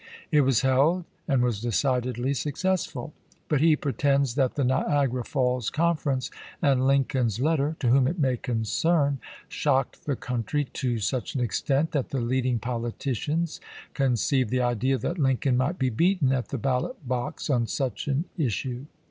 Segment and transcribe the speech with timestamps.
[0.31, 3.13] It was held, and was decidedly successful.
[3.49, 4.79] But he pretends that the Vol.
[4.79, 5.13] VIII.— 2 18 ABEAHAM LINCOLN CHAP.
[5.13, 5.13] I.
[5.13, 10.97] Niagara Falls conference and Lincoln's letter," To whom it may concern," shocked the country to
[10.97, 13.61] such an extent that the leading politicians
[13.93, 18.07] con ceived the idea that Lincoln might be beaten at the ballot box on such
[18.07, 18.87] an issue.